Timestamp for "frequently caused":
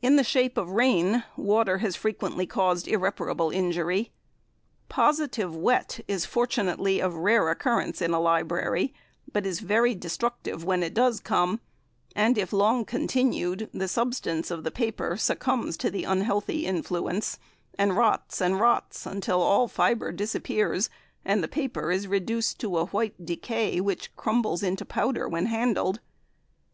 1.94-2.88